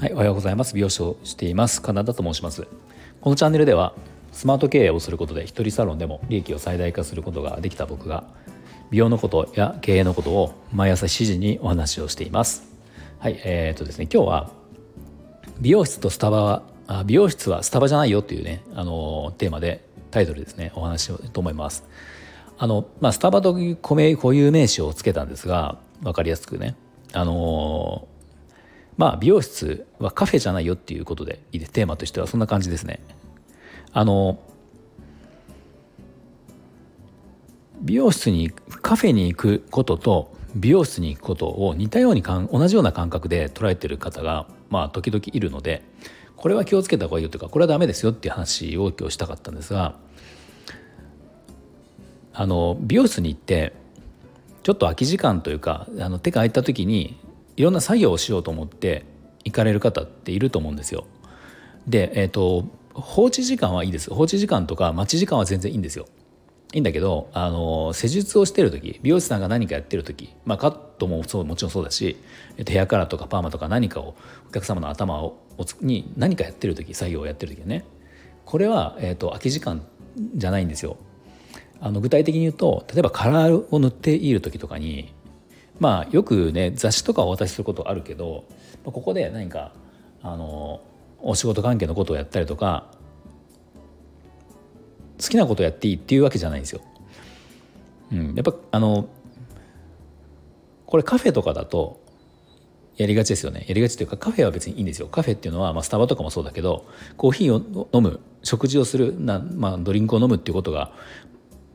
[0.00, 0.74] はい、おはようございます。
[0.74, 1.82] 美容師をしています。
[1.82, 2.66] カナダと申します。
[3.20, 3.92] このチャンネルでは
[4.32, 8.24] スマート経営をすることで一人サロンでも利益を最大化することができた僕が
[8.90, 12.62] 美容のことや経営のことを毎朝7時にお話をしています。
[13.18, 14.50] はい、えー、とですね、今日は
[15.60, 21.84] 美容室とスタバはあ美容室はスタバじゃないよというね、あのテーマでタイトルですねお話ししようと思います。
[22.60, 26.74] あのまあ、スタバという固有名詞をつけたんですが分かりやすくね。
[27.12, 28.08] あの
[28.96, 33.00] まあ美容室はカフェじゃないよっていうことでテーマとしてはそんな感じですね。
[33.92, 34.40] あの
[37.80, 45.82] 美容室にカフェに行くことと美容室に行くことを似たようにかん同じような感覚で捉えてる方がまあ時々いるので
[46.34, 49.94] これは気をつけた方がいいよというかこれはダメですよっていう話を今日したかったんですが
[52.40, 53.72] あの美容室に行って
[54.62, 57.18] ちょっと空き時間というかあの手が空いた時に
[57.56, 59.04] いろんな作業をしようと思って
[59.44, 61.04] 行かれる方っていると思うんですよ。
[61.88, 66.06] で、えーと、放置時間はいいです放置時間とか待ち時間は全然いいんですよ。
[66.72, 72.18] いいんだけどあの施術をしてる時美容師さんが何かやってる時、まあ、カットもそうもちろんそうだし
[72.56, 74.14] えっとヘアカラーとかパーマとか何かを
[74.48, 75.38] お客様の頭を
[75.80, 77.84] に何かやってる時作業をやってる時ね
[78.44, 79.84] これは、えーと空き時間
[80.36, 80.98] じゃないんですよ。
[81.80, 85.14] あの具体的に言うと例えばカラーを塗っている時とかに
[85.78, 88.44] まあよくね雑誌とかお渡しすることあるけど
[88.84, 89.72] ここで何か
[90.22, 90.80] あの
[91.20, 92.86] お仕事関係のことをやったりとか
[95.20, 96.80] 好きなことやっていいっていうわけじゃないんですよ。
[98.12, 99.08] うん、やっぱあの
[100.86, 102.00] これカフェとかだと
[102.96, 103.64] やりがちですよね。
[103.68, 105.08] やりがちというかカフェは別にいいんですよ。
[105.08, 110.92] カフェっていうのは、まあ、スタバとかもそうだけどコーヒーを飲む食事をするな、まあ、ドリンクを飲むっていうことが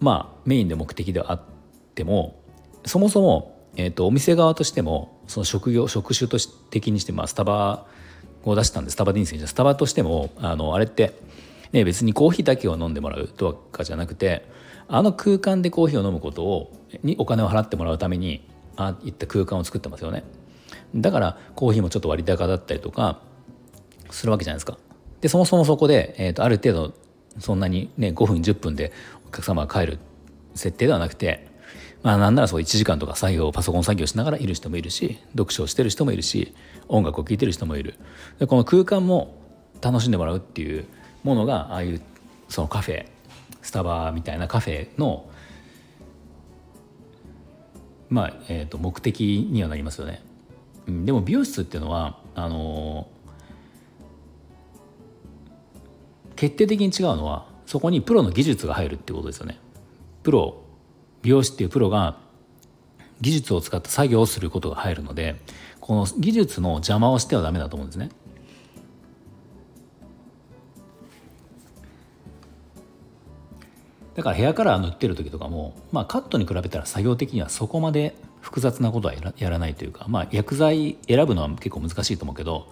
[0.00, 1.40] まあメインで目的ではあっ
[1.94, 2.42] ても
[2.84, 7.86] そもそも、えーと、お店側としてもその職業職種とし的にして、まあ、スタバ
[8.44, 11.14] を出したんでスタバでいいんですけどスタバとしてもあのあれって、
[11.72, 14.44] ね、別にコーヒーだけを飲んでもらうとかじゃなくて
[14.88, 20.24] あの空間でコーヒーを飲むことをにお金を払ってもらうためにああいった空間を作ってますよね。
[20.94, 23.20] だからコーヒーもちょっと割高だったりとか
[24.10, 24.78] するわけじゃないですか。
[25.20, 26.94] でそもそもそこで、えーとある程度
[27.38, 28.92] そんなにね5分10分で
[29.30, 29.98] お客様が帰る
[30.54, 31.46] 設定ではなくて
[32.02, 36.52] まあなんならそう1時間とか作業パソコン作業しながらいる人もいるし読書をしてる人もいるし
[36.88, 37.94] 音楽を聴いてる人もいる
[38.40, 39.36] でこの空間も
[39.80, 40.84] 楽しんでもらうっていう
[41.22, 42.02] ものがああいう
[42.48, 43.06] そのカフェ
[43.62, 45.30] スタバみたいなカフェの
[48.08, 50.20] まあ、えー、と目的にはなりますよね。
[50.88, 59.56] うん、でも美容室っていうのはあのー、決定的に違うのはそこにプロの技術が入るってことですよね。
[60.24, 60.56] プロ
[61.22, 62.16] 美容師っていうプロが
[63.20, 65.36] 技術を使った作業をすることが入るので
[65.78, 68.08] この技術の邪魔をしてはダメだと思うんですね。
[74.16, 82.66] だからヘアカラー塗ってる時とかも、まあ、カットに比べたら作業的にはそこまで複雑なことはやらないというか、まあ、薬剤選ぶのは結構難しいと思うけど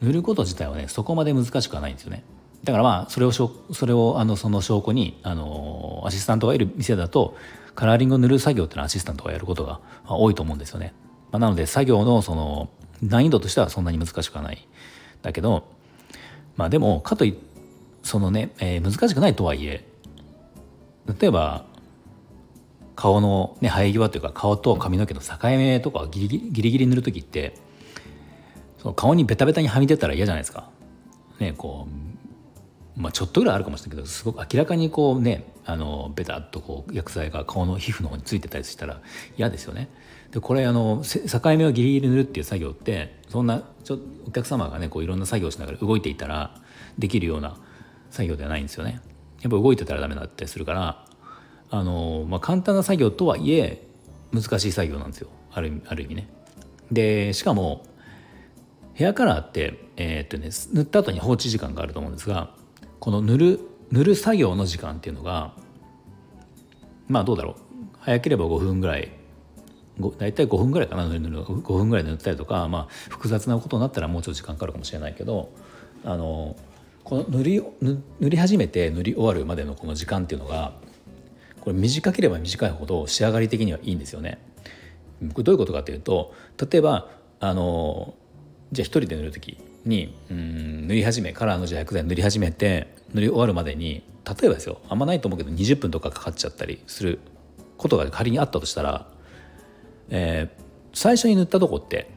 [0.00, 2.24] 塗ること自体はねそこまで難しくはないんですよね。
[2.64, 3.50] だからまあそれをそ
[3.86, 7.36] れをあのその証拠にあのアシスタントがいる店だと
[7.74, 10.94] カラーリングを塗る作業っていうのはアシスタントがやることが多いと思うんですよね。
[11.30, 12.70] まあ、なので作業のその
[13.02, 14.66] 難易度としてはそんなに難しくはない。
[15.22, 15.64] だけど
[16.56, 17.38] まあでもかとい
[18.02, 19.84] そのね、えー、難しくないとはいえ
[21.20, 21.64] 例えば
[22.96, 27.54] 顔の、ね、生え際というか顔と髪の毛の境目とかギリギリギリ塗る時って
[28.78, 30.68] その顔にベタベタにはみ出たら嫌じゃないですか。
[31.38, 32.07] ね、こう
[32.98, 39.00] まあ、ちょっとぐらいあるかもしれないけどすごく明らかにこうねあのベタっとこう薬剤が顔の皮膚の方についてたりしたら
[39.36, 39.88] 嫌ですよね。
[40.32, 46.54] でこれあの境目をギリギリ塗るっていう作業ってそんなちょお客様がねこういろんな作業しながら動いていたら
[46.98, 47.56] できるような
[48.10, 49.00] 作業ではないんですよね。
[49.40, 51.04] やっぱ動いてたらダメだったりするから
[51.70, 53.86] あの、まあ、簡単な作業とはいえ
[54.32, 56.28] 難しい作業なんですよあるある意味ね。
[56.90, 57.84] でしかも
[58.94, 62.57] ヘアカラーって、えー、っとね、塗った後に放置時間があると思うんですが
[63.00, 63.60] この塗る
[63.90, 65.54] 塗る作業の時間っていうのが
[67.08, 67.54] まあどうだろう。
[68.00, 69.10] 早ければ5分ぐらい。
[70.16, 75.50] 大体5分ぐらいかな塗る5分ぐらい塗ったりとか、まあ、複雑なことになったらもうちょっと時間かかるかもしれないけど
[76.04, 76.54] あの
[77.02, 80.72] この塗り塗り始めて塗り終わるまでのこの時間っていうのが
[81.62, 84.38] これ短ければ短いほど仕上がり的にはいいんですよね。
[85.32, 86.32] これどういうことかというと
[86.70, 87.08] 例えば
[87.40, 88.14] あの
[88.70, 97.18] じゃあ一人で塗る時にうん塗り始めカラーのじゃ薬剤塗り始めて塗り終わるまでに例えばですよあんまないと思うけど20分とかかかっちゃったりする
[97.76, 99.06] ことが仮にあったとしたら
[100.10, 102.10] えー、最初に塗ったとこって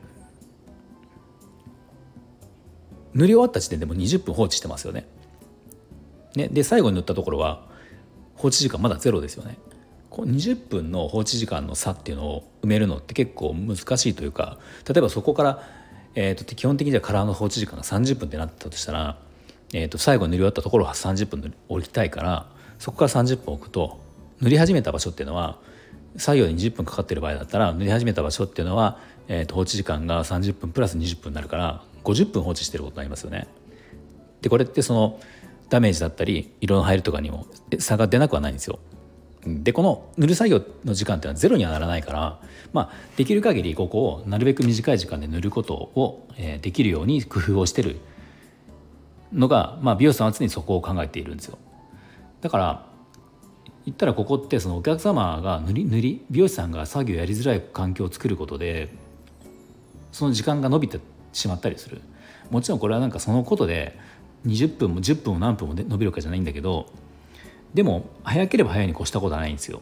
[3.14, 5.06] 塗り終わった時点でも20分放置してますよね。
[6.36, 7.68] ねで最後に塗ったところは
[8.36, 9.58] 放置時間まだゼロですよね。
[10.10, 14.58] こう20分の放置時間の差っていうのを埋めるのって結構難しいというか
[14.88, 15.64] 例えばそこから、
[16.16, 19.18] えーと、基本的にはカラーの放置時間が30分ってなったとしたら、
[19.74, 22.46] えーと、最後塗り終わったところは30分置きたいから
[22.80, 24.00] そこから30分置くと
[24.42, 25.60] 塗り始めた場所っていうのは
[26.18, 29.00] 作業に20分かかってる場合だったら塗り始めた場所っていうのは、
[29.30, 33.48] えーと放置時間が30分プラス20分になるから50分放置してることになりますよね。
[34.42, 35.20] でこれってその
[35.70, 37.46] ダメージだったり色の入りとかにも
[37.80, 38.80] 差が出なくはないんですよ。
[39.46, 42.40] でこの塗る作業の時間っていうのはゼロにはならないから、
[42.74, 48.00] まあ、できる限りここをなるべく短い時間で塗ることを、えー、できるように工夫をしてる
[49.34, 51.58] のが、まあ、美容師さんは常にそこを考えているんですよ。
[52.42, 52.86] だから
[53.86, 58.90] 言ったらここってそのお客様が塗り塗り美容師さんが作業やりづらい環境を作ることで
[60.12, 61.00] その時間が伸びて
[61.34, 62.02] しまったりする
[62.52, 63.98] もちろんこれはなんかそのことで
[64.46, 66.88] 20分も10分も何分も伸びるかじゃないんだけど
[67.74, 69.82] でも早ければ早いに越したことはないんですよ。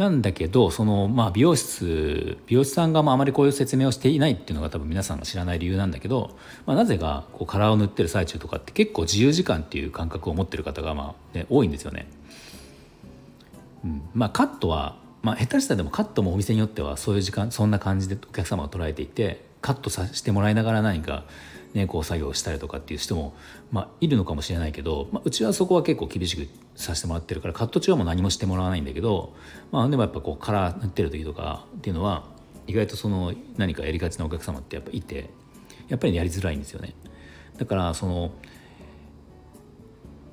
[0.00, 12.08] なんだけどその、まあ、美容室美容師さんがあまりこういう説明をしていないっていうのが多分皆さんが知らない理由なんだけど、まあ、なぜかこうカラーを塗ってる最中とかって結構自由時間っていう感覚を持ってる方がまあ、ね、多いんですよね。
[13.84, 21.24] うん、まあカットは、まあ、下手したらでもカットもお店によってはそういう時間そんな感じでお客様が捉えていてカットさせてもらいながら何か
[21.74, 23.34] ね、こう作業したりとかっていう人も、
[23.70, 29.34] まあ、いるのかもしれないけど、まあ、うちはそこは結構厳しくさせてもらってるからカット中はもう何もしてもらわないんだけど、
[29.70, 32.24] まあ、でもやっぱこうカラー塗ってる時とかっていうのは
[32.66, 35.30] 意外とその何かやりがちなお客様ってやっぱいて
[35.88, 36.94] やっぱりやりづらいんですよね。
[37.58, 38.32] だからその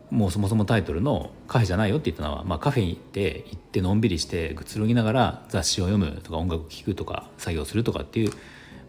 [0.09, 8.31] もうそもそもタイトルの「カフェじゃないよ」って言ったのは、まあ、カフェに行って行ってのんびりしてくつろぎながら雑誌を読むとか音楽を聴くとか作業するとかっていう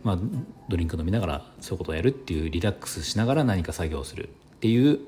[0.02, 0.18] まあ、
[0.68, 5.00] ドリンク飲みながらそういうことをやるっていうリラックスしながら何か作業をするっていう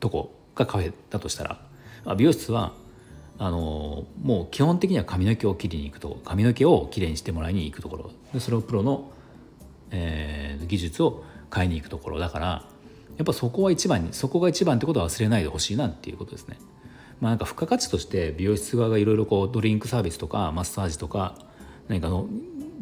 [0.00, 1.60] とこがカフェだとしたら、
[2.04, 2.72] まあ、美容室は
[3.38, 9.10] あのもう基本的には髪の毛を切りに行くと髪の毛をきれいにしてもらいに行くところでそれをプロの、
[9.90, 12.46] えー、技術を買いに行くところだから
[13.16, 16.58] やっぱそこは一番にそこが一番ってことは忘れないでほしいなっていうことですね。
[17.20, 21.38] まあ、なんか付加価値として美容室側がいろいろこうドリンクサービスとかマッサージとか
[21.88, 22.26] 何かの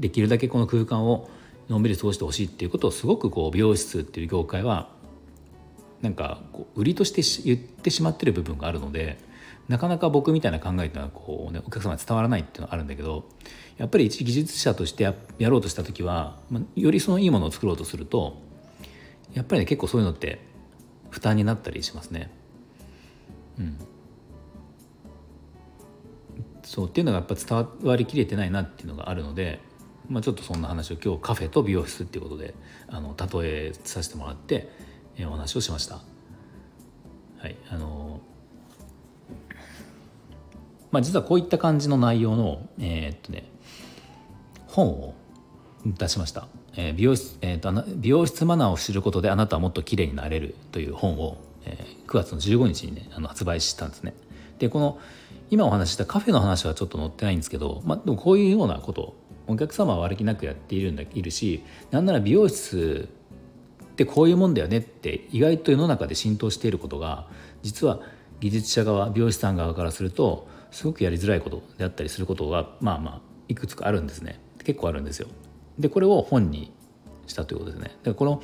[0.03, 1.31] できるだけこの空間を
[1.69, 4.91] のんびり過ごしてほしいっていうことをすごくこう美容室っていう業界は
[6.03, 9.17] なんかこう売りとして言ってしまってる部分があるので
[9.69, 13.25] なかなか僕みたいな考えっていうのはこう、ね、お客様に伝わらないっていうのはあるんだけど
[13.79, 15.15] やっぱり一技術者としてや
[15.49, 18.43] ろうとした時は、まあ、よりそのいいものを作ろうとすると
[19.33, 20.41] やっぱりね結構そういうのって
[21.11, 22.31] 負担になったりしますね。
[23.59, 23.79] うん、
[26.65, 29.61] そうっていうのがやっぱ伝わりきれてないなっていうのがあるので
[30.13, 32.55] まあ、ちょっとそんな話を今日カフェと美容室っていうことで
[32.89, 34.69] あの例えさせてもらって、
[35.17, 36.01] えお話をしました。
[37.39, 38.21] はいあの
[40.91, 43.51] まあ、実はこういった感じの内容の、えー、っとね、
[44.67, 45.15] 本を
[45.87, 46.47] 出しました。
[46.77, 54.15] えー、美容室えーと、美容室マナーを知ることであなたはもっと綺麗になれるという本を、えー、9月の15日にねあの発売したんですね。
[54.59, 54.99] でこの
[55.51, 59.15] 今お話したカフェの話はちょっと載ってないんですけど、まあ、でもこういうようなこと
[59.47, 63.09] お客様は悪気なくやっているんだいるしなんなら美容室
[63.85, 67.27] ってこういうもんだよねって意外と世の中で浸透していることが
[67.63, 68.01] 実は
[68.41, 75.29] 技術者側美容師さん側からするとすごくやりづらいことであったりすることがまあまあいくつかあるんですね結構あるんですよ。
[75.79, 76.73] でこれを本に
[77.27, 77.97] したということですね。
[78.03, 78.43] でこの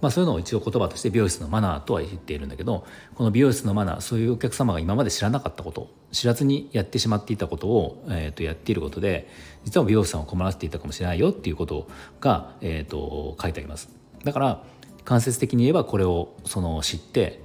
[0.00, 9.28] まあ、そういうのを一応言葉として美容室のマナーとは言っているんだけどこの美容室のマナーそういうお客様が今まで知らなかったこと知らずにやってしまっていたことを、えー、とやっていることで
[9.64, 11.88] 実は美容師さんを困らせていたかもしれないよっていうこと
[12.20, 13.90] が、えー、と書いてあります。
[14.24, 14.64] だから
[15.04, 17.42] 間接的に言えばこれをその知って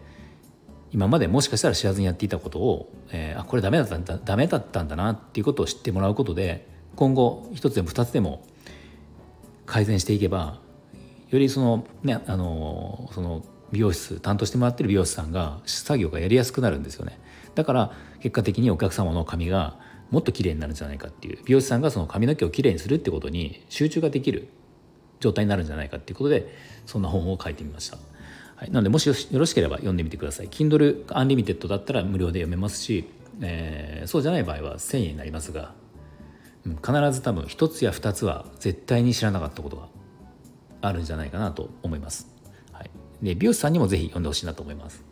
[0.92, 8.46] 今までもしかしたら知らずにやっていたことを、えー、あこれダメだったんだダメだったんだなっていうことを知ってもらうことで今後一つでも二つでも
[9.66, 10.60] 改善していけば
[11.34, 17.20] よりそのねあのその美容室担当してもらってる美容師さんが作業がやりやすくなるんですよね
[17.56, 19.80] だから結果的にお客様の髪が
[20.12, 24.50] もっと綺麗になるんじゃないかっていう美容師さんがその髪の毛をきれいにするってことに集中ができる
[25.20, 26.54] 状態になるんじゃないかっていうことで
[26.86, 27.98] そんな本を書いてみました。
[28.56, 30.50] はい、なのでもしよろしければ読んでみてください。
[30.50, 33.10] Kindle Unlimited だったら無料で読めますし、
[33.42, 35.74] えー、そうじゃない場合は1000円になりますが、
[36.64, 39.88] 必ず多分1つや2つは絶対に知らなかったことが
[40.88, 42.28] あるんじゃないかなと思います。
[42.72, 42.90] はい、
[43.22, 45.04] で美容師さんにもぜひ読んでほしいなと思います。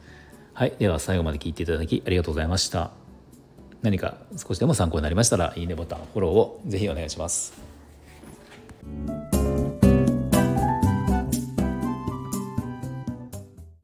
[0.54, 2.92] はい、では最後まで聞いていただきありがとうございました。
[3.82, 7.54] 何か少しでも参考になりましたらいいねボタンフォローをぜひお願いします。